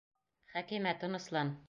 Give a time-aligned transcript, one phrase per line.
[0.55, 1.55] Хәкимә, тыныслан.